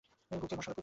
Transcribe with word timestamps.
গু 0.39 0.45
খেয়ে 0.49 0.57
মর 0.57 0.63
শালার 0.65 0.75
পুত। 0.75 0.79